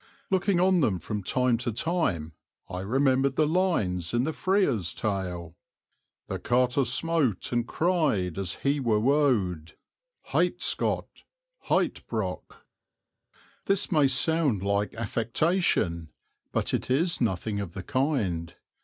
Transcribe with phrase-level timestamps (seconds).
[0.31, 2.33] Looking on them from time to time
[2.67, 5.55] I remembered the lines in the Freer's Tale
[6.25, 9.75] The Carter smote and cried as he were wode
[10.31, 11.21] Heit Scot!
[11.69, 12.65] Heit Brock.
[13.65, 16.09] This may sound like affectation,
[16.51, 18.55] but it is nothing of the kind.